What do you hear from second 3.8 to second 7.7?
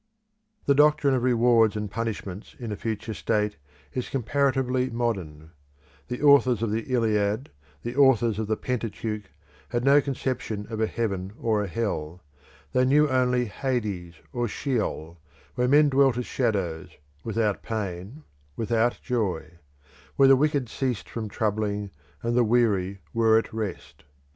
is comparatively modern; the authors of the Iliad,